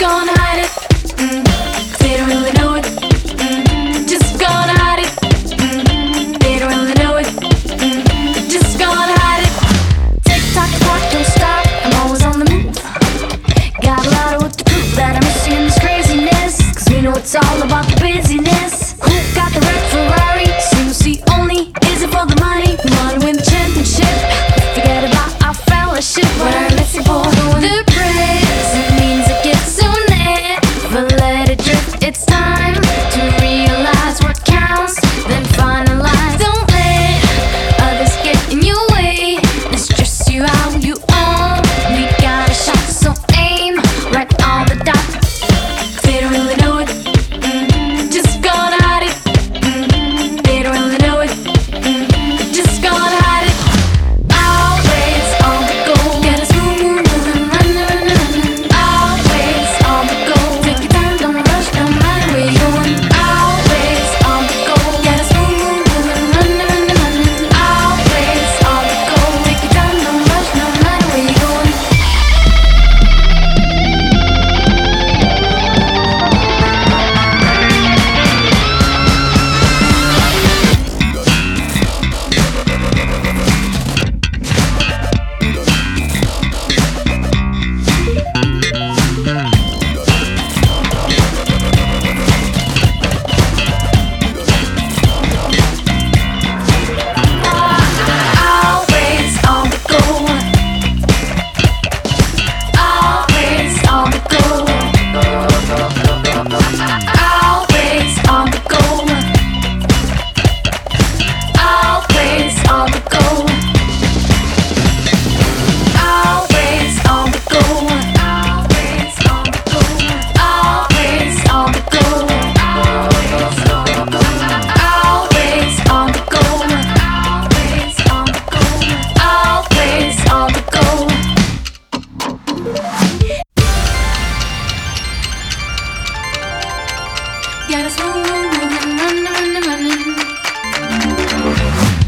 [0.00, 0.39] Just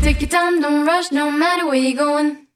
[0.03, 2.52] Take your time, don't rush, no matter where you're going.